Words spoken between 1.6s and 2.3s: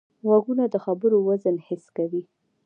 حس کوي